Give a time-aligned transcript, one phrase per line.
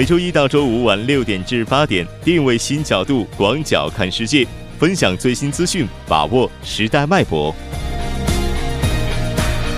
[0.00, 4.46] 每周一到周五晚六点至八点，定位新角度，广角看世界，
[4.78, 7.54] 分享最新资讯，把握时代脉搏。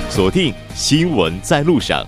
[0.08, 2.06] 锁定新闻在路上。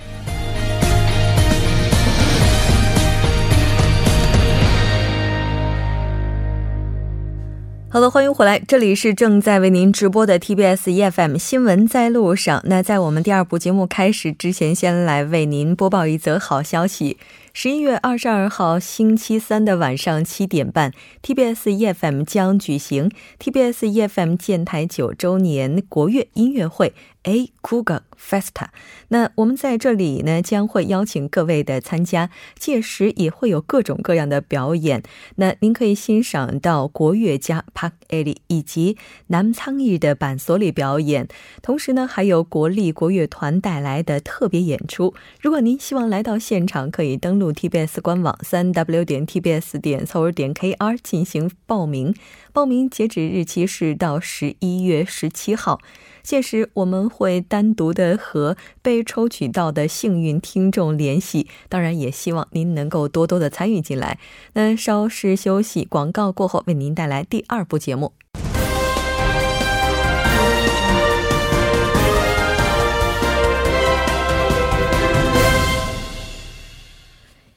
[7.89, 12.63] 好的，欢迎回来，这里是正在为您直播的 TBS EFM 新闻在路上。
[12.67, 17.17] 那在我们第二部节目开始之前，先来为您播报一则好消息。
[17.57, 23.09] 十一月二十二号星期三的晚上七点半，TBS EFM 将举行
[23.39, 28.67] TBS EFM 建台九周年国乐音乐会 A Kuga Festa。
[29.09, 35.05] 那我们在这里呢，将会邀请各位的参加，届时也会有各种各样的表演。
[35.37, 41.29] 那您可以欣赏到国乐家 Park Eli 以及南仓义的板索里表演，
[41.63, 45.15] 同时呢，还有国立国乐团带来的特别演出。
[45.41, 47.44] 如果您希望来到现场，可以登录。
[47.45, 52.15] 入 TBS 官网三 W 点 TBS 点凑尔点 KR 进行报名，
[52.55, 55.81] 报名截止日期是到十一月十七号。
[56.23, 64.19] 届时我们会单独的和被抽取到的幸运听众联系，当然也希望您能够多多的参与进来。
[64.55, 68.15] 那稍事休息，广告过后为您带来第二部节目。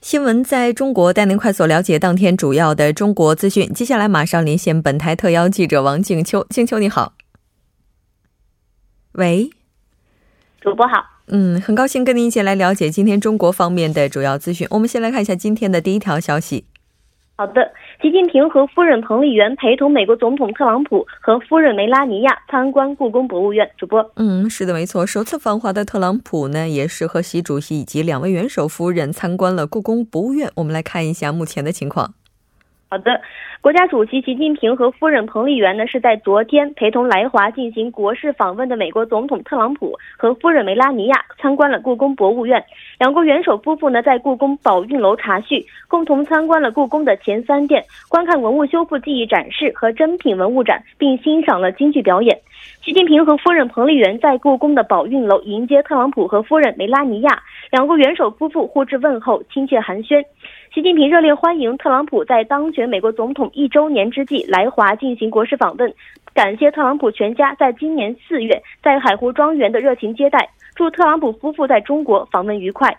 [0.07, 3.73] 新闻在中国，带您快速了解当天主要的中国资讯。
[3.73, 7.15] 接下来马上连线本台特邀记者王静秋，静秋你好。
[9.11, 9.49] 喂，
[10.61, 11.03] 主播好。
[11.25, 14.65] 嗯，很高兴跟您一起来了解今天中国方面的主要资讯。
[14.69, 16.63] 我们先来看一下今天的第一条消息。
[17.37, 17.71] 好的。
[18.01, 23.69] 习近平和夫人彭丽媛陪同美国总统特朗普和夫人梅拉尼亚参观故宫博物院。
[23.77, 25.05] 主播，嗯，是的，没错。
[25.05, 30.49] 首次访华的特朗普呢，也是和习主席以及两位元首夫人参观了故宫博物院。
[30.55, 32.15] 我们来看一下目前的情况。
[32.89, 33.21] 好的。
[33.67, 42.63] 国家主席习近平和夫人彭丽媛呢，是在昨天陪同来华进行国事访问的美国总统特朗普和夫人梅拉尼亚参观了故宫博物院。
[42.97, 52.39] 两国元首夫妇呢，在故宫宝运楼茶叙，共同参观了故宫的前三殿，观看文物修复技艺展示和珍品文物展，并欣赏了京剧表演。
[52.81, 57.37] 习近平和夫人彭丽媛在故宫的宝运楼迎接特朗普和夫人梅拉尼亚，
[57.69, 60.23] 两国元首夫妇互致问候，亲切寒暄。
[60.73, 65.91] 习近平热烈欢迎特朗普在当选美国总统一周年之际来华进行国事访问，
[66.31, 72.95] 感谢特朗普全家在今年四月在海湖庄园的热情接待，祝特朗普夫妇在中国访问愉快。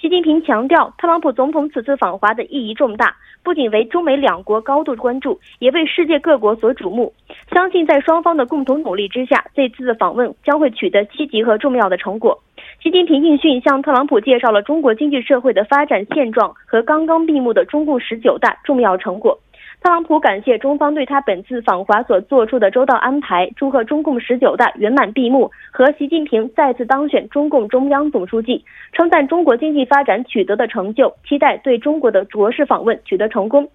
[0.00, 7.12] 习近平强调，特朗普总统此次访华的意义重大，不仅为中美两国高度关注，也为世界各国所瞩目。
[7.52, 12.36] 相信在双方的共同努力之下，这次的访问将会取得积极和重要的成果。
[12.82, 19.38] 习近平应讯向特朗普介绍了中国经济社会的发展现状和刚刚闭幕的中共十九大重要成果。
[19.82, 33.66] 特朗普感谢中方对他本次访华所做出的周到安排，祝贺中共十九大圆满闭幕和习近平再次当选中共中央总书记，称赞中国经济发展取得的成就，期待对中国的国事访问取得成功。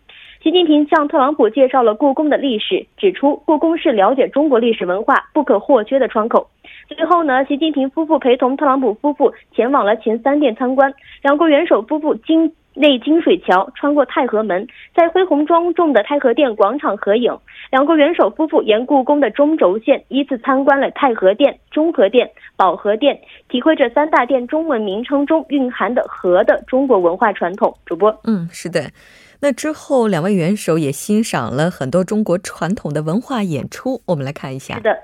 [0.44, 6.48] 习近平向特朗普介绍了故宫的历史，指出故宫是了解中国历史文化不可或缺的窗口。
[6.88, 12.54] 最后呢，习近平夫妇陪同特朗普夫妇前往了前三殿参观，两国元首夫妇经。
[12.76, 17.36] 内金水桥穿过太和门，在恢宏庄重的太和殿广场合影。
[17.72, 27.74] 两国元首夫妇沿故宫的中轴线依次参观了太和殿、中和殿、保和殿，体会着三大殿中文名称中蕴含的“和”的中国文化传统。
[27.86, 28.92] 主播，嗯，是的。
[29.40, 34.02] 那之后，两位元首也欣赏了很多中国传统的文化演出。
[34.06, 34.76] 我们来看一下。
[34.76, 34.98] 是的。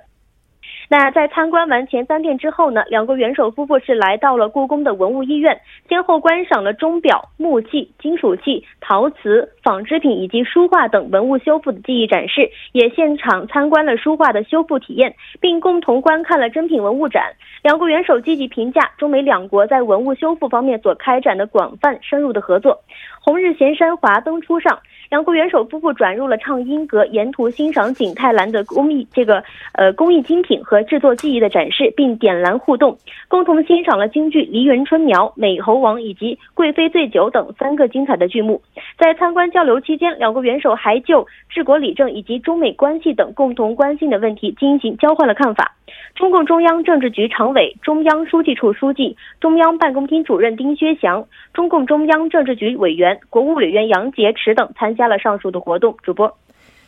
[0.91, 5.57] 那在参观完前三殿之后呢，两个元首夫妇是来到了故宫的文物医院，
[5.87, 17.23] 先后观赏了钟表、木器、金属器、陶瓷、纺织品以及书画等文物修复的技艺展示，也现场参观了书画的修复体验，并共同观看了珍品文物展。
[17.63, 22.81] 两国元首积极评价中美两国在文物修复方面所开展的广泛深入的合作。
[23.23, 24.79] 红日闲山，华灯初上。
[25.11, 32.97] 两国元首夫妇转入了畅音阁，沿途欣赏景泰蓝的工艺，这个呃工艺精品和制作技艺的展示，并点燃互动，
[33.27, 38.61] 共同欣赏了京剧《梨园春苗》《美猴王》以及《贵妃醉酒》等三个精彩的剧目。
[38.97, 45.75] 在参观交流期间，两国元首还就治国理政以及中美关系等共同关心的问题进行交换了看法。
[46.15, 55.95] 中共中央政治局常委、中央书记处书记、中央办公厅主任丁薛祥，中共中央政治局委员、国务委员杨洁篪等参加了上述的活动。
[56.03, 56.37] 主播。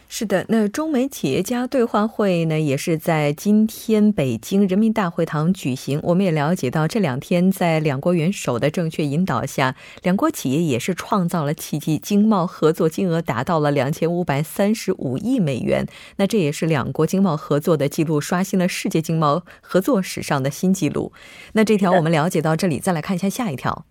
[0.09, 5.99] 是的，那中美企业家对话会呢，也是在今天北京人民大会堂举行。
[6.03, 15.87] 我们也了解到，这两天在两国元首的正确引导下，两国企业也是创造了奇迹，经贸合作金额达到了两千五百三十五亿美元。
[16.17, 21.11] 那这也是两国经贸合作的记录，刷新了世界经贸合作史上的新纪录。
[21.53, 23.85] 那这条我们了解到这里，再来看一下下一条。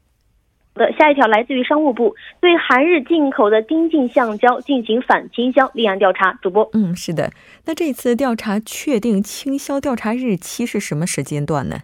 [0.74, 6.38] 的下一条来自于商务部对韩日进口的丁进橡胶进行反倾销立案调查。
[6.42, 7.30] 主播，嗯，是的，
[7.66, 11.80] 那这次调查确定倾销调查日期是什么时间段呢？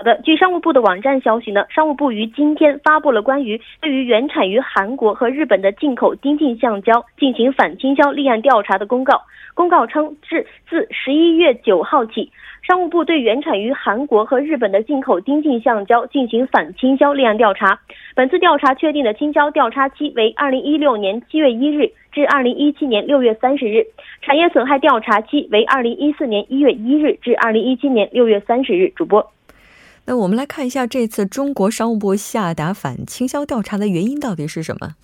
[0.00, 9.20] 好的，据商务部的网站消息呢，商务部于今天发布了关于对于原产于韩国和日本的进口丁腈橡胶进行反倾销立案调查的公告。
[9.54, 12.30] 公告称，自自十一月九号起。
[12.62, 17.80] 商务部对原产于韩国和日本的进口丁腈橡胶进行反倾销立案调查。
[18.14, 23.84] 本次调查确定的倾销调查期为二零一六年七月一日至二零一七年六月三十日，
[24.22, 28.92] 产业损害调查期为二零一四年一月一日至二零一七年六月三十日。
[28.94, 29.26] 主播，
[30.08, 34.94] 那我们来看一下这次中国商务部下达反倾销调查的原因到底是什么？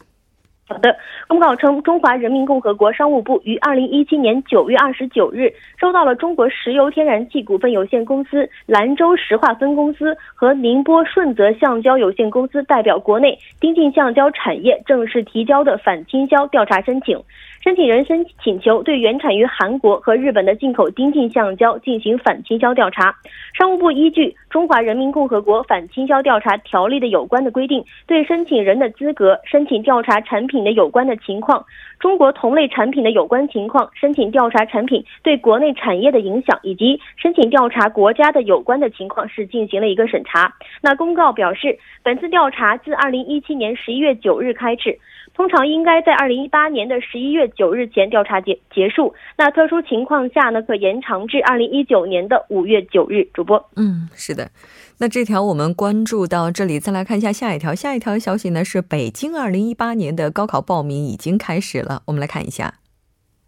[0.67, 0.97] 好的，
[1.29, 17.23] 公告称，中华人民共和国商务部于二零一七年九月二十九日收到了中国石油天然气股份有限公司兰州石化分公司和宁波顺泽橡胶有限公司代表国内丁净橡胶产业正式提交的反倾销调查申请。
[17.65, 23.17] 申请人申请求对原产于韩国和日本的进口丁净橡胶进行反倾销调查。
[23.55, 31.65] 商务部依据《中华人民共和国反倾销调查条例》的有关的规定，对申请人的资格、申请调查产品的有关的情况、
[31.99, 40.53] 中国同类产品的有关情况、申请调查产品对国内产业的影响以及申请调查国家的有关的情况是进行了一个审查。
[40.83, 44.99] 那公告表示，本次调查自二零一七年十一月九日开始。
[45.35, 49.15] 通常应该在二零一八年的十一月九日前调查结结束。
[49.37, 53.25] 那特殊情况下呢，可延长至二零一九年的五月九日。
[53.33, 54.51] 主播，嗯，是的。
[54.99, 57.75] 那这条我们关注到这里，再来看一下下一条。
[57.75, 62.03] 下一条消息呢是北京二零一八年的高考报名已经开始了。
[62.07, 62.75] 我们来看一下。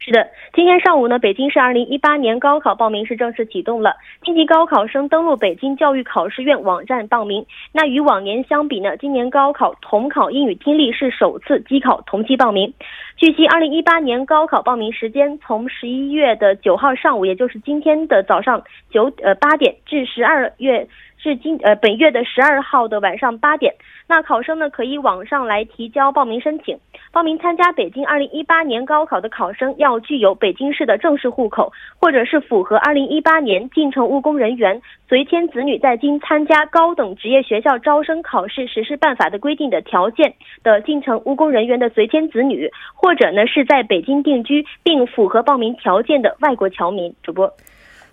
[0.07, 3.97] 是的，今天上午呢，北京市二零一八年高考报名是正式启动了。
[4.23, 7.45] 京级高考生登录北京教育考试院网站报名。
[7.73, 12.73] 那与往年相比呢，今年高考统考英语听力是首次机考同期报名。
[13.17, 20.87] 据悉，二零一八年高考报名时间从十一月的九号上午，也就是今天的早上九呃八点至十二月。
[21.19, 23.75] 至今呃本月的十二号的晚上八点，
[24.07, 26.79] 那考生呢可以网上来提交报名申请。
[27.11, 47.15] 报名参加北京二零一八年高考的考生要具有北京市的正式户口，或者是符合二零一八年进城务工人员随迁子女在京参加高等职业学校招生考试实施办法的规定的条件的进城务工人员的随迁子女，或者呢是在北京定居并符合报名条件的外国侨民。
[47.23, 47.53] 主播。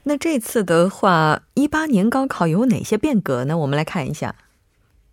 [0.04, 3.58] 那这次的话，一八年高考有哪些变革呢？
[3.58, 4.36] 我们来看一下。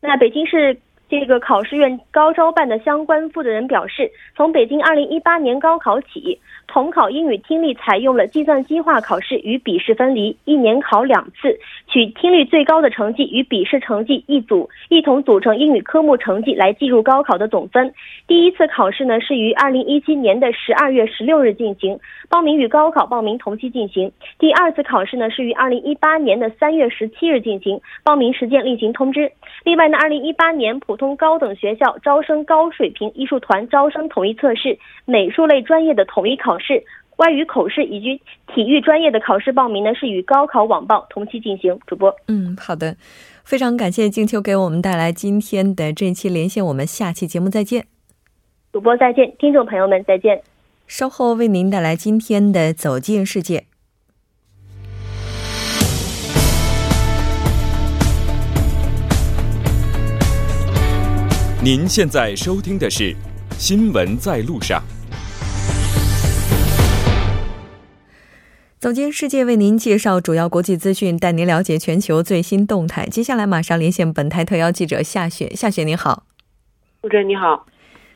[0.00, 0.78] 那北京市。
[1.10, 11.58] 这个考试院高招办的相关负责人表示，从北京二零一八年高考起，统考英语听力采用了计算机化考试与笔试分离，一年考两次，
[11.88, 17.92] 取听力最高的成绩与笔试成绩一组，一同组成英语科目成绩来计入高考的总分。
[18.28, 21.98] 第一次考试呢是于二零一七年的十二月十六日进行，
[22.28, 24.12] 报名与高考报名同期进行。
[24.38, 29.32] 第二次考试呢是于二零一八年的三月十七日进行，报名时间另行通知。
[29.64, 36.84] 另外呢，二零一八年普通高等学校招生高水平艺术团招生统一测试、美术类专业的统一考试、
[37.16, 38.20] 外语口试以及
[38.54, 41.78] 体育专业的考试报名呢，是与高考网报同期进行。
[41.86, 42.96] 主播，嗯，好的，
[43.44, 47.86] 非常感谢静秋给我们带来今天的这一期连线，我们下期节目再见。
[48.70, 50.42] 主播再见，听众朋友们再见。
[50.86, 53.69] 稍后为您带来今天的走进世界。
[61.62, 63.12] 您现在收听的是
[63.58, 64.80] 《新闻在路上》。
[68.78, 73.04] 走进世界，为您介绍主要国际资讯，带您了解全球最新动态。
[73.04, 75.50] 接下来马上连线本台特邀记者夏雪。
[75.54, 76.24] 夏雪，你好。
[77.02, 77.66] 主持人你好，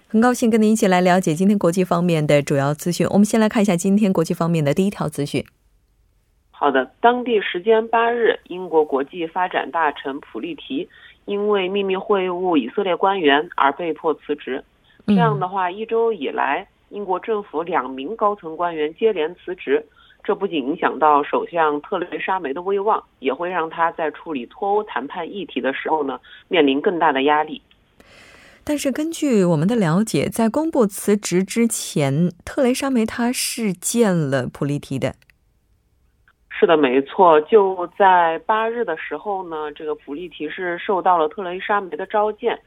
[0.09, 3.07] 很高兴跟您一起来了解今天国际方面的主要资讯。
[3.11, 5.45] 我们先来看一下今天国际方面的第一条资讯。
[6.51, 10.89] 好的，当地时间八日，英国国际发展大臣普利提。
[11.27, 14.63] 因为秘密会晤以色列官员而被迫辞职，
[15.07, 19.85] 这样的话，一周以来，英国政府两名高层官员接连辞职，
[20.23, 27.61] 这不仅影响到首相特雷莎梅的威望，也会让他在处理脱欧谈判议题的时候呢，面临更大的压力。
[28.67, 35.15] 但是根据我们的了解，在公布辞职之前，特雷莎梅她是见了普利提的。
[36.57, 37.41] 是的，没错。
[37.43, 42.59] 就在八日的时候呢，这个普利提是受到了特蕾莎梅的召见，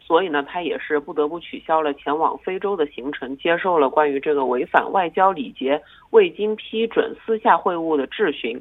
[0.00, 8.60] 所以呢，他也是不得不取消了前往非洲的行程，接受了关于这个违反外交礼节、未经批准私下会晤的质询。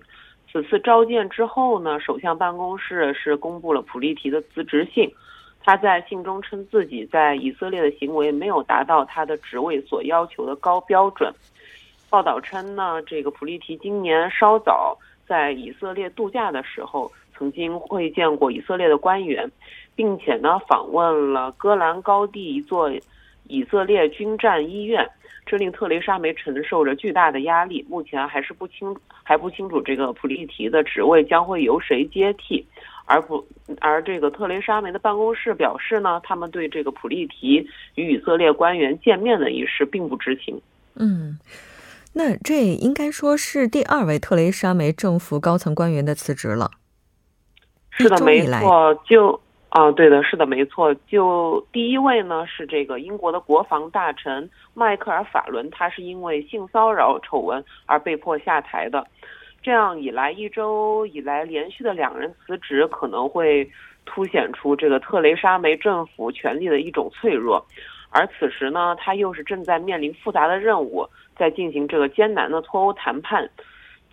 [0.52, 5.12] 此次召见之后呢，首相办公室是公布了普利提的辞职信。
[5.64, 11.32] 他在信中称自己在以色列的行为没有达到他的职位所要求的高标准。
[12.12, 19.50] 报道称呢，这个普利提今年稍早在以色列度假的时候，曾经会见过以色列的官员，
[19.96, 22.92] 并且呢访问了戈兰高地一座
[23.48, 25.10] 以色列军战医院，
[25.46, 27.86] 这令特蕾莎梅承受着巨大的压力。
[27.90, 32.66] 目前还是不清还不清楚这个普利提的职位将会由谁接替。
[33.06, 33.46] 而不，
[33.80, 37.66] 而这个特蕾莎梅的办公室表示呢，他们对这个普利提
[37.96, 40.62] 与以色列官员见面的一事并不知情。
[40.96, 41.40] 嗯，
[42.14, 46.72] 那这应该说是第二位特蕾莎梅政府高层官员的辞职了。
[47.92, 49.40] 是的，没错，就
[49.70, 50.94] 啊，对的，是的，没错。
[51.08, 59.06] 就第一位呢，是这个英国的国防大臣迈克尔·法伦，他是因为性骚扰丑闻而被迫下台的。
[59.62, 63.70] 这样以来，一周以来连续的两人辞职，可能会
[64.06, 67.64] 凸显出这个特蕾莎梅政府权力的一种脆弱。
[68.12, 73.50] 而此时呢，他又是正在面临复杂的任务，在进行这个艰难的脱欧谈判。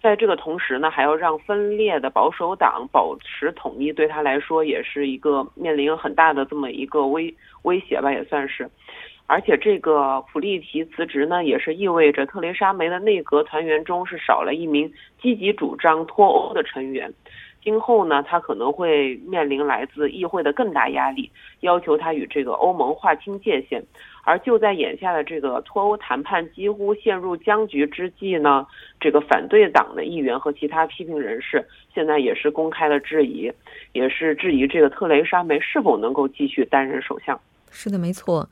[0.01, 8.71] 在这个同时呢，还要让分裂的保守党保持统一，对他来说也是一个面临很大的这么一个威威胁吧，也算是。
[9.27, 14.91] 而且这个普利提辞职呢，也是意味着特蕾莎梅的内阁团员中是少了一名
[15.21, 17.13] 积极主张脱欧的成员。
[17.63, 23.83] 今后呢，他可能会面临来自议会的更大压力，要求他与这个欧盟划清界限。
[24.25, 28.67] 而就在眼下的这个脱欧谈判几乎陷入僵局之际呢，
[29.01, 33.51] 这个反对党的议员和其他批评人士现在也是公开的质疑，
[33.93, 37.39] 也是质疑这个特蕾莎梅是否能够继续担任首相。
[37.71, 38.49] 是的，没错。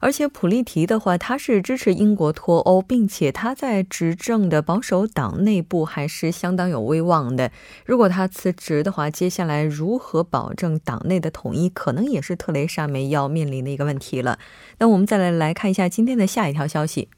[0.00, 7.50] 而且普利提的话，他是支持英国脱欧，并且他在执政的保守党内部还是相当有威望的。
[7.84, 14.38] 如果他辞职的话，接下来如何保证党内的统一，可能也是特蕾莎梅要面临的一个问题了。
[14.78, 17.08] 那我们再来来看一下今天的下一条消息。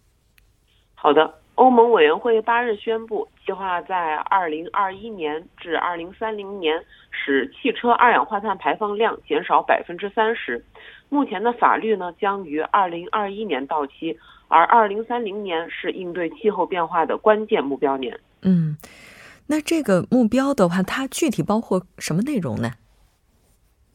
[0.94, 10.64] 好的，欧盟委员会八日宣布，计划在二零二一年至二零三零年使汽车二氧化碳排放量减少百分之三十。
[11.08, 18.18] 目前的法律呢，将于二零二一年到期，而二零三零年是应对气候变化的关键目标年。
[18.42, 18.76] 嗯，
[19.46, 22.72] 那这个目标的话，它具体包括什么内容呢？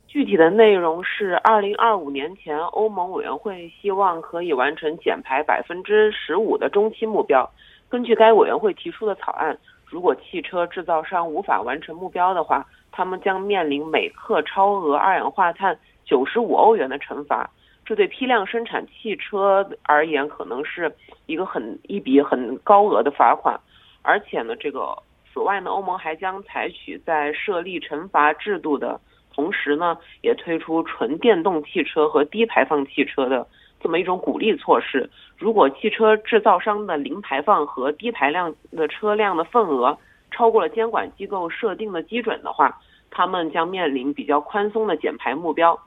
[0.07, 7.49] 具体的内容是，二零二五年前，欧盟委员会希望可以完成减排百分之十五的中期目标。
[7.89, 15.77] 根据该委员会提出的草案，如果汽车制造商无法完成目标的话，他们将面临每克超额二氧化碳。
[16.05, 17.49] 九十五欧元的惩罚，
[17.85, 20.93] 这对批量生产汽车而言可能是
[21.25, 23.59] 一个很一笔很高额的罚款。
[24.01, 24.97] 而且呢，这个
[25.31, 28.99] 此外呢，欧盟还将采取在设立惩罚制度的
[29.33, 33.47] 同时呢，也推出纯电动汽车和低排放汽车的
[33.79, 35.09] 这么一种鼓励措施。
[35.37, 39.97] 如果汽车制造商的零排放和低排量的车辆的份额
[40.31, 42.77] 超过了监管机构设定的基准的话，
[43.13, 45.79] 他们将面临比较宽松的减排目标。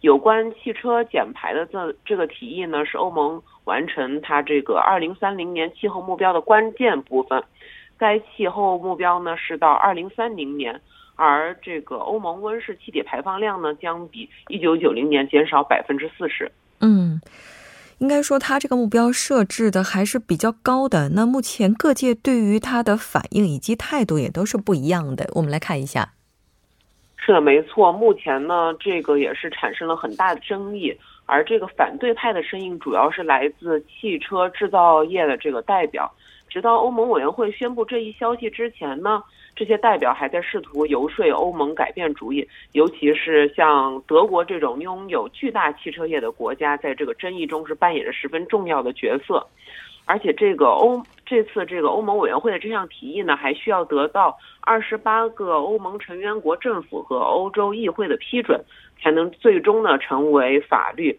[0.00, 7.42] 有关汽车减排的这这个提议呢，是欧盟完成它这个二零三零年气候目标的关键部分。
[7.96, 10.80] 该气候目标呢是到二零三零年，
[11.14, 16.50] 而这个欧盟温室气体排放量呢将比一九九零年减少百分之四十。
[16.80, 17.20] 嗯，
[17.98, 21.10] 应该说它这个目标设置的还是比较高的。
[21.10, 25.30] 那目前各界对于它的反应以及态度也都是不一样的。
[25.36, 26.14] 我们来看一下。
[27.24, 27.92] 是的，没错。
[27.92, 30.92] 目前呢，这个也是产生了很大的争议，
[31.24, 36.12] 而这个反对派的声音主要是来自汽车制造业的这个代表。
[36.48, 39.22] 直到欧盟委员会宣布这一消息之前呢，
[39.54, 49.46] 这些代表还在试图游说欧盟改变主意，尤其是像德国这种拥有巨大汽车业的国家，在这个争议中是扮演着十分重要的角色。
[50.04, 51.00] 而且，这个欧
[51.32, 58.62] 这次这个欧盟委员会的这项提议呢，还需要得到二十八个欧盟成员国政府和欧洲议会的批准，
[59.00, 61.18] 才能最终呢成为法律。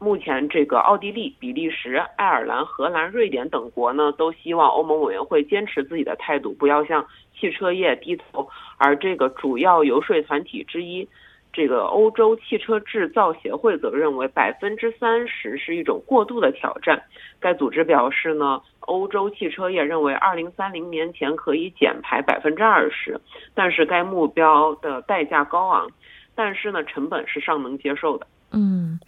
[0.00, 7.06] 目前，这个奥地利、比利时、爱尔兰、荷兰、瑞典等国呢，都希望欧盟委员会坚持自己的态度，不要向
[7.38, 8.48] 汽车业低头。
[8.76, 11.08] 而这个主要游说团体之一，
[11.54, 17.00] 这个欧洲汽车制造协会则认为百分之三十是一种过度的挑战。
[17.38, 23.20] 该组织表示呢，欧洲汽车业认为二零三零年前可以减排百分之二十，
[23.54, 25.88] 但是该目标的代价高昂，
[26.34, 28.26] 但是呢，成本是尚能接受的。
[28.50, 28.98] 嗯，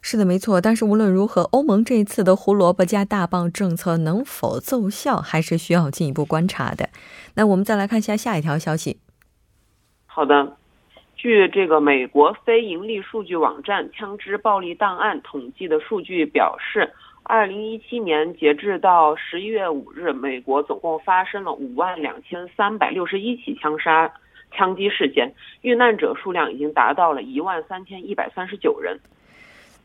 [0.00, 0.60] 是的，没错。
[0.60, 6.88] 但是无论如何，欧盟这一次的胡萝卜加大棒政策能否奏效，还是需要进一步观察的。
[7.34, 9.00] 那我们再来看一下下一条消息。
[10.06, 10.56] 好的。
[11.24, 24.12] 据这个美国非盈利数据网站“枪支暴力档案”统计的数据表示，二零一七年截至到十一月五日，美国总共发生了五万两千三百六十一起枪杀、
[24.52, 29.00] 枪击事件，遇难者数量已经达到了一万三千一百三十九人。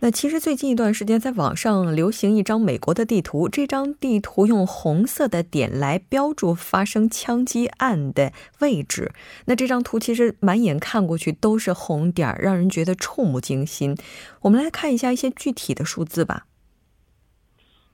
[0.02, 9.12] 那其实最近一段时间，在网上流行一张美国的地图，这张地图用红色的点来标注发生枪击案的位置。
[9.48, 13.98] 那这张图其实满眼看过去都是红点，让人觉得触目惊心。
[14.44, 16.46] 我们来看一下一些具体的数字吧。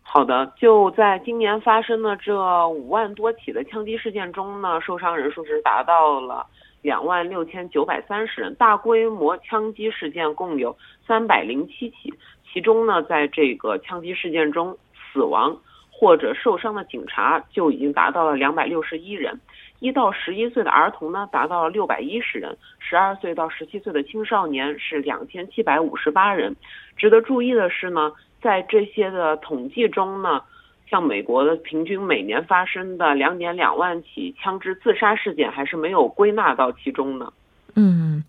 [0.04, 6.46] 好的，就在今年发生的这五万多起的枪击事件中呢，受伤人数是达到了。
[6.86, 10.78] 两万六千九百三十人，大规模枪击事件共有
[11.08, 12.14] 三百零七起，
[12.48, 15.58] 其中呢，在这个枪击事件中死亡
[15.90, 19.42] 或者受伤的警察就已经达到了两百六十一人，
[19.80, 26.56] 一到十一岁的儿童呢达到了六百一十人，十二岁到十七岁的青少年是两千七百五十八人。
[26.96, 30.44] 值得注意的是呢，在这些的统计中呢。
[30.90, 37.34] 像美国的平均每年发生的两点两万起枪支自杀事件，还是没有归纳到其中呢？
[37.76, 38.24] 嗯，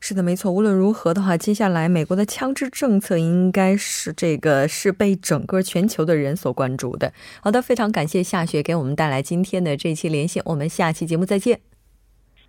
[0.00, 0.52] 是的，没错。
[0.52, 7.12] 无论如何的话，接下来美国的枪支政策应该是这个是被整个全球的人所关注的。
[7.40, 11.60] 好的，非常感谢夏雪给我们带来今天的这期连线，我们下期节目再见。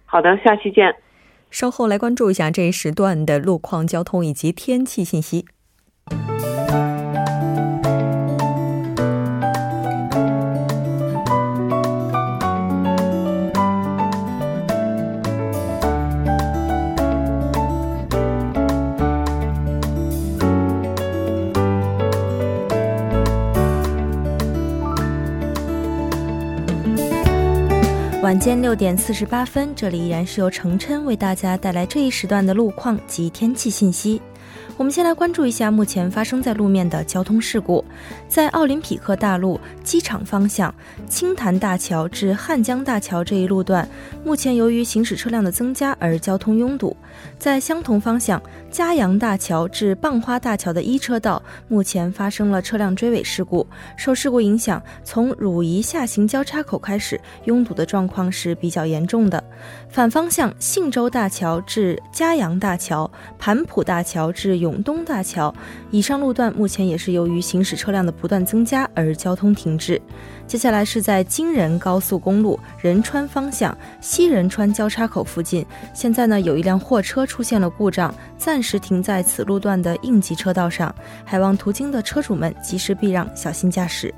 [0.06, 0.94] 好的，下期见。
[1.50, 5.46] 稍后来关注一下这一时段的路况、交通以及天气信息。
[28.28, 34.22] 晚间六点四十八分，这里依然是由程琛为大家带来这一时段的路况及天气信息。
[34.78, 37.84] 我们先来关注一下目前发生在路面的交通事故。
[38.28, 40.74] 在奥林匹克大路机场方向
[41.10, 43.90] 青潭大桥至汉江大桥这一路段，
[44.24, 46.96] 目前由于行驶车辆的增加而交通拥堵。
[47.40, 53.66] 在相同方向嘉阳大桥至蚌花大桥的一车道，目前发生了车辆追尾事故。
[53.96, 59.44] 受事故影响，从汝宜下行交叉口开始，拥堵的状况是比较严重的。
[59.90, 63.10] 反方向信州大桥至嘉阳大桥、
[63.40, 65.54] 盘浦大桥至永永东大桥，
[65.92, 70.02] 以上路段目前也是由于行驶车辆的不断增加而交通停滞。
[70.46, 84.14] 接下来是在京仁高速公路仁川方向西仁川交叉口附近，现在呢有一辆货车出现了故障，暂时停在此路段的应急车道上，还望途经的车主们及时避让，小心驾驶。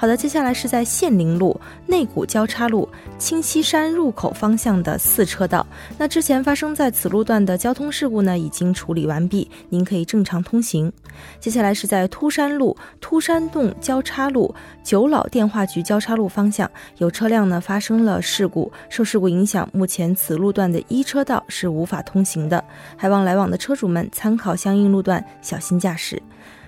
[0.00, 5.66] 好的，接下来是在县陵路内谷交叉路清溪山入口方向的四车道。
[5.98, 10.90] 那之前发生在此路段的交通事故呢，已经处理完毕，您可以正常通行。
[11.38, 22.64] 接下来是在秃山路秃山洞交叉路九老电话局交叉路方向，有车辆呢发生了事故，受事故影响，目前此路段的一车道是无法通行的，
[22.96, 26.22] 还望来往的车主们参考相应路段，小心驾驶。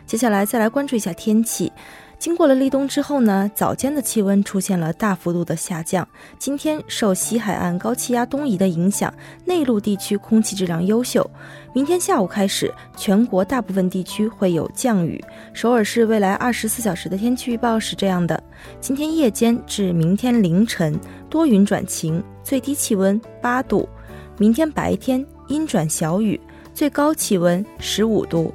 [0.04, 1.72] 接下来再来关注一下天气。
[2.22, 6.06] 经过了立冬之后呢，早间的气温出现了大幅度的下降。
[6.38, 9.12] 今天受西海岸高气压东移的影响，
[9.44, 11.28] 内陆地区空气质量优秀。
[11.74, 15.20] 明天下午开始，全国大部分地区会有降雨。
[15.52, 18.40] 首尔市未来二十四小时的天气预报是这样的：
[18.80, 20.96] 今天夜间至明天凌晨
[21.28, 23.84] 多云转晴，最低气温八度；
[24.38, 26.40] 明天白天阴转小雨，
[26.72, 28.54] 最高气温十五度。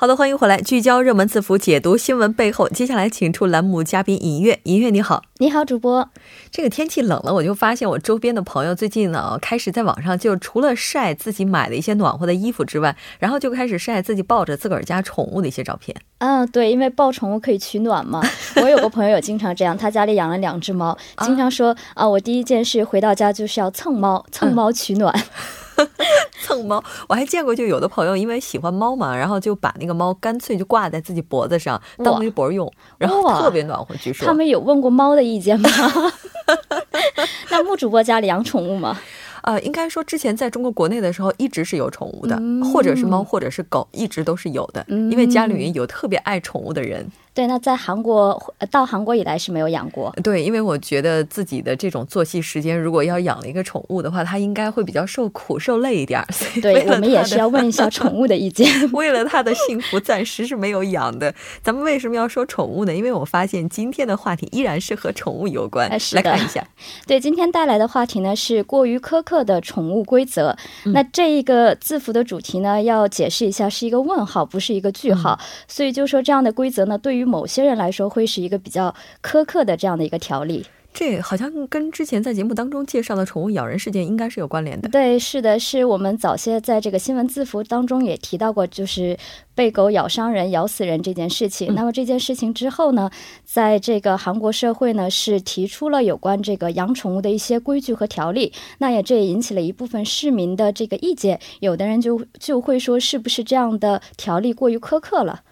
[0.00, 2.66] 好的，欢迎回来，聚焦热门字符，解读新闻背后。
[2.70, 4.58] 接下来，请出栏目嘉宾尹月。
[4.62, 6.08] 尹月，你好，你好，主播。
[6.50, 15.94] 这个天气冷了，我就发现我周边的朋友最近呢，开始在网上就除了晒自己买的一些暖和的衣服之外，然后就开始晒自己抱着自个儿家宠物的一些照片。
[16.16, 18.22] 嗯，对，因为抱宠物可以取暖嘛。
[18.56, 25.14] 我有个朋友也经常这样，他家里养了两只猫，经常说啊，我第一件事回到家就是要蹭猫，蹭猫取暖。
[26.42, 26.82] 蹭猫。
[27.08, 33.94] 我还见过，就有的朋友因为喜欢猫嘛，然后就把那个猫干脆就挂在自己脖子上当围脖用，然后特别暖和。
[33.96, 35.68] 据说他们有问过猫的意见吗？
[37.50, 38.98] 那木主播家里养宠物吗？
[39.42, 42.38] 呃，应该说之前在中国国内的时候，一直是有宠物的，
[42.72, 44.84] 或者是猫，或者是狗，一直都是有的。
[44.88, 47.10] 因为家里面有特别爱宠物的人。
[47.40, 48.38] 对，那在韩国
[48.70, 50.14] 到韩国以来是没有养过。
[50.22, 56.22] 对，因为我觉得自己的这种作息时间，如果要养了一个宠物的话，它应该会比较受苦受累一点。
[56.60, 58.68] 对，我们也是要问一下宠物的意见。
[58.92, 61.34] 为了它的幸福，暂时是没有养的。
[61.62, 62.94] 咱们为什么要说宠物呢？
[62.94, 65.88] 因为我发现今天的话题依然是和宠物有关。
[66.12, 66.62] 来看一下，
[67.08, 70.54] 对，今天带来的话题呢是过于苛刻的宠物规则。
[70.92, 75.40] 那这一个字符的主题呢，要解释一下，是一个问号，不是一个句号。
[75.66, 80.66] 所以就说这样的规则呢，对于某些人来说，会是一个比较苛刻的这样的一个条例。
[80.92, 84.88] 这好像跟之前在节目当中介绍的宠物咬人事件应该是有关联的。
[84.88, 89.16] 对，是的，是我们早些在这个新闻字符当中也提到过，就是
[89.54, 91.72] 被狗咬伤人、咬死人这件事情。
[91.76, 93.08] 那么这件事情之后呢，
[93.44, 98.52] 在这个韩国社会呢，是提出了有关这个养宠物的一些规矩和条例。
[98.78, 105.42] 那也这也引起了一部分市民的这个意见，有的人就就会说，是不是这样的条例过于苛刻了？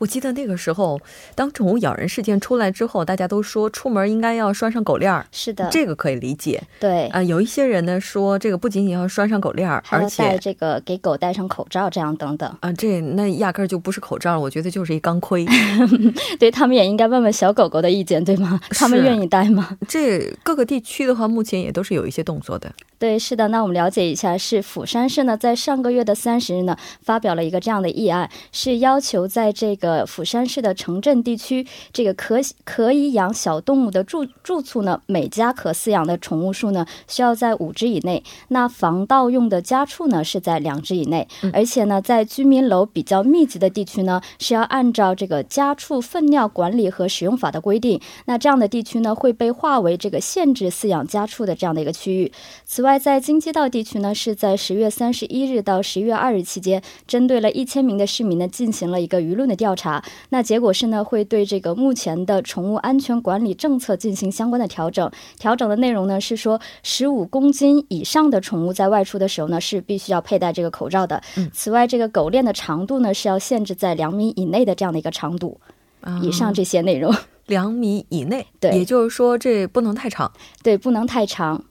[0.00, 0.98] 我记得那个时候，
[1.34, 5.26] 当宠物咬人事件出来之后，大家都说出门应该要拴上狗链儿。
[5.30, 6.62] 是的，这个可以理解。
[6.80, 15.46] 对啊，有一些人呢说，这个不仅仅要拴上狗链儿，而且这个给狗戴上口罩，这样等等啊，这那压根儿就不是口罩，我觉得就是一钢盔。
[16.40, 18.58] 对他们也应该问问小狗狗的意见，对吗？
[18.70, 19.76] 他们愿意戴吗？
[19.86, 22.72] 这各个地区的话，目前也都是有一些动作的。
[23.00, 23.48] 对，是的。
[23.48, 38.22] 那我们了解一下，是釜山市呢，在上个月的三十日呢，发表了一个这样的议案，是要求在这个釜山市的城镇地区，这个可可以养小动物的住住处呢，每家可饲养的宠物数呢，需要在五只以内。
[38.48, 41.26] 那防盗用的家畜呢，是在两只以内。
[41.54, 47.98] 而且呢，在居民楼比较密集的地区呢，是要按照这个家畜粪尿管理和使用法的规定。
[48.26, 52.30] 那这样的地区呢，会被划为这个限制饲养家畜的这样的一个区域。
[52.66, 60.02] 此外，在京畿道地区呢，是在十月三十一日到十月二日期间，针对了一千名的市民呢，进行了一个舆论的调查。
[60.30, 65.10] 那结果是呢，会对这个目前的宠物安全管理政策进行相关的调整。
[65.38, 71.22] 调整的内容呢，是说十五公斤以上的宠物在外出的时候呢，是必须要佩戴这个口罩的。
[71.52, 75.60] 此外，这个狗链的长度呢，是要限制在两米以内的这样的一个长度。
[76.22, 77.14] 以上这些内容，
[77.46, 81.62] 两米以内，对，也就是说这不能太长，对，不能太长。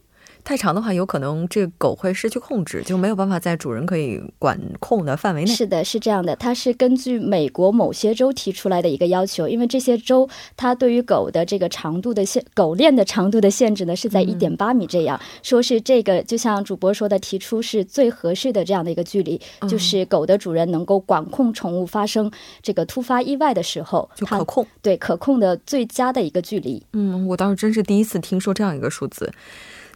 [0.49, 5.53] 太长的话，有可能这狗会失去控制，就没有办法在主人可以管控的范围内。
[5.53, 6.35] 是的，是这样的。
[6.38, 15.21] 它是根据美国某些州提出来的一个要求，因为这些州它对于狗的这个长度的限，狗链的长度的限制呢是在一点八米这样。
[15.43, 22.31] 说是这个，就像主播说的，提出是最合适的这样的一个距离，就是狗的主人能够管控宠物发生
[22.63, 24.65] 这个突发意外的时候，就可控。
[24.81, 26.81] 对，可控的最佳的一个距离。
[26.93, 29.31] 嗯，我倒是真是第一次听说这样一个数字。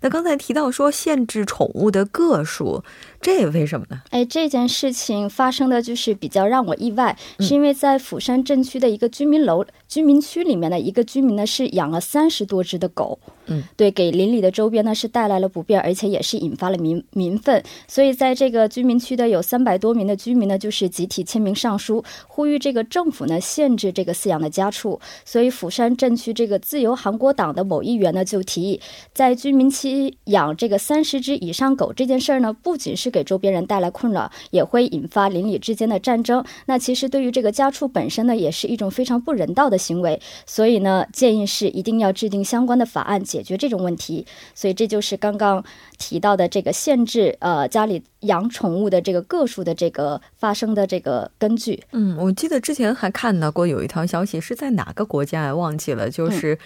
[0.03, 2.83] 那刚才提到说限制宠物的个数。
[3.21, 4.01] 这为什么呢？
[4.09, 13.17] 哎，这件事情发生的就是比较让我意外，是因为在釜山镇区的一个居民楼居民区里面的一个居民呢，是养了三十多只的狗。
[13.45, 17.63] 嗯，对，给邻里的周边呢是带来了不便，而且也是引发了民民愤。
[17.87, 24.99] 所以在这个居民区的有三百多名的居民呢，就是集体签名上书，呼吁这个政府呢限制这个饲养的家畜。
[25.23, 28.81] 所以釜山镇区这个自由韩国党的某议员呢就提议，
[29.13, 29.89] 在居民区
[30.25, 36.43] 养这个三十只以上狗这件事儿呢，不仅是给周边人带来困扰，也会引发邻里之间的战争。
[36.65, 40.19] 那其实对于这个家畜本身呢，也是一种非常不人道的行为。
[40.45, 44.25] 所以呢，建议是一定要制定相关的法案解决这种问题。
[44.53, 45.63] 所以这就是刚刚
[45.97, 51.83] 提到的这个限制呃家里养宠物的这个个数的这个发生的这个根据。
[51.91, 56.57] 嗯，我记得之前还看到过有一条消息是在哪个国家忘记了，就是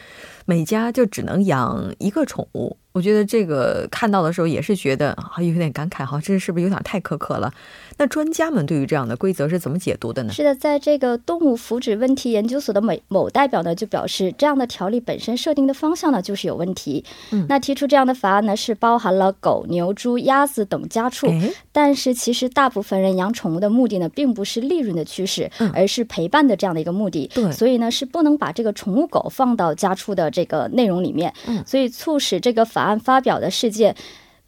[0.46, 2.78] 每家就只能养一个宠物。
[2.98, 7.54] 我觉得这个看到的时候也是觉得啊有点感慨哈，这是不是有点太苛刻了？
[8.00, 10.34] 那专家们对于这样的规则是怎么解读的呢？
[10.34, 17.06] 是的，在这个动物福祉问题研究所的某某代表呢就表示，这样的条例本身设定的方向呢就是有问题。
[17.30, 21.28] 嗯，那提出这样的法案呢是包含了狗、牛、猪、鸭子等家畜，
[21.72, 27.30] 但是其实大部分人养宠物的目的呢并不是利润的趋势，而是陪伴的这样的一个目的。
[27.32, 31.32] 对，所以呢是不能把这个宠物狗放到家畜的这个内容里面。
[31.46, 32.87] 嗯，所以促使这个法。
[32.88, 33.96] 案发表的事件，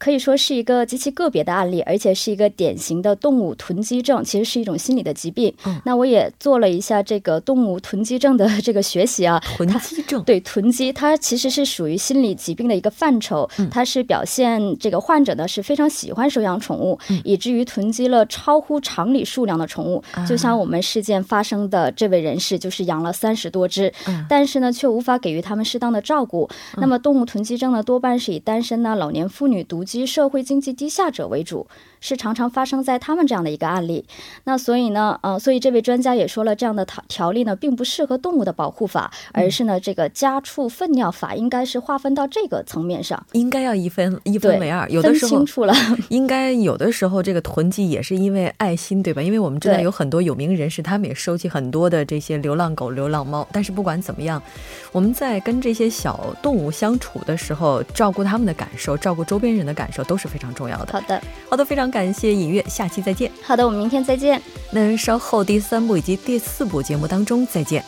[0.00, 5.54] 可以说是一个极其个别的案例，而且是一个典型的动物囤积症，其实是一种心理的疾病。
[5.66, 9.38] 嗯，那我也做了一下这个动物囤积症的这个学习啊。
[9.56, 13.46] 囤积症对囤积，它其实是属于心理疾病的一个范畴。
[13.70, 20.02] 它是表现这个患者呢是非常喜欢收养宠物，以至于囤积了超乎常理数量的宠物。
[20.26, 23.92] 就像我们事件发生的这位人士，就是养了三十多只，
[24.26, 26.48] 但是呢却无法给予他们适当的照顾。
[26.78, 31.66] 那么动物囤积症呢，多半是以单身呢、老年妇女、独居、社会经济低下者为主。
[32.02, 34.06] 是常常发生在他们这样的一个案例，
[34.44, 45.74] 那所以呢，呃，所以这位专家也说了，这样的条条例呢，并不适合动物的保护法，而是呢，这个家畜粪尿法应该是划分到这个层面上，应该要一分一分为二，有的时候清楚了，
[46.08, 49.20] 应该有的时候这个囤积也是因为爱心，对吧？
[49.20, 54.42] 因为我们知道有很多有名人士，他们也收集很多的这些流浪狗、流浪猫，但是不管怎么样，
[54.90, 60.92] 我们在跟这些小动物相处的时候，照顾他们的感受，照顾周边人的感受都是非常重要的。
[60.92, 61.90] 好的，好的，非常。
[61.90, 63.32] 感谢尹月，下期再见。
[63.42, 64.40] 好的，我们明天再见。
[64.70, 67.82] 那稍后第三部以及第四部节目当中再见。